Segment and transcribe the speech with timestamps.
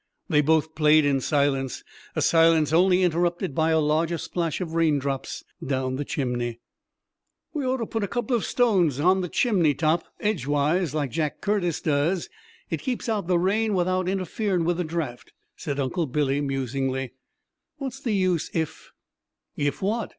[0.29, 1.83] They both played in silence
[2.15, 6.59] a silence only interrupted by a larger splash of raindrops down the chimney.
[7.53, 11.81] "We orter put a couple of stones on the chimney top, edgewise, like Jack Curtis
[11.81, 12.31] does.
[12.71, 17.11] It keeps out the rain without interferin' with the draft," said Uncle Billy musingly.
[17.77, 18.93] "What's the use if"
[19.55, 20.09] "If what?"